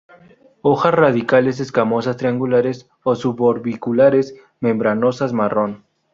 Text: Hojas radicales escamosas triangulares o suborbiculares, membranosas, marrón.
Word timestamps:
Hojas 0.63 0.95
radicales 0.95 1.59
escamosas 1.59 2.17
triangulares 2.17 2.89
o 3.03 3.13
suborbiculares, 3.13 4.33
membranosas, 4.59 5.31
marrón. 5.31 5.83